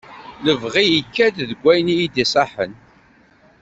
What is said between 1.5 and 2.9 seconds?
wayen iyi-d-iṣaḥen.